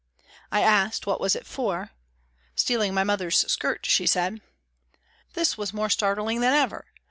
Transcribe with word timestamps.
I 0.51 0.61
asked," 0.61 1.05
What 1.05 1.21
was 1.21 1.35
it 1.35 1.45
for?"" 1.45 1.91
Stealing 2.55 2.91
my 2.91 3.03
mother's 3.03 3.37
skirt," 3.51 3.85
she 3.85 4.07
said. 4.07 4.41
This 5.33 5.59
was 5.59 5.75
more 5.75 5.91
startling 5.91 6.41
than 6.41 6.55
ever. 6.55 6.85